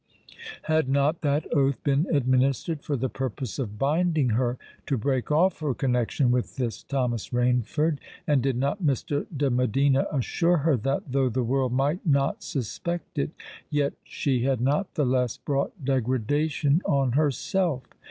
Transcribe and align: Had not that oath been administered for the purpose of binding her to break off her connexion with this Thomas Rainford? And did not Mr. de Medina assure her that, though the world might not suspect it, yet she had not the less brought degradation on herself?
Had 0.63 0.89
not 0.89 1.21
that 1.21 1.45
oath 1.55 1.83
been 1.83 2.07
administered 2.11 2.81
for 2.81 2.95
the 2.97 3.07
purpose 3.07 3.59
of 3.59 3.77
binding 3.77 4.29
her 4.29 4.57
to 4.87 4.97
break 4.97 5.29
off 5.29 5.59
her 5.59 5.75
connexion 5.75 6.31
with 6.31 6.55
this 6.55 6.81
Thomas 6.81 7.29
Rainford? 7.29 7.99
And 8.25 8.41
did 8.41 8.57
not 8.57 8.81
Mr. 8.81 9.27
de 9.37 9.51
Medina 9.51 10.07
assure 10.11 10.57
her 10.65 10.75
that, 10.77 11.11
though 11.11 11.29
the 11.29 11.43
world 11.43 11.71
might 11.73 12.03
not 12.03 12.41
suspect 12.41 13.19
it, 13.19 13.29
yet 13.69 13.93
she 14.03 14.41
had 14.41 14.59
not 14.59 14.95
the 14.95 15.05
less 15.05 15.37
brought 15.37 15.73
degradation 15.85 16.81
on 16.83 17.11
herself? 17.11 17.83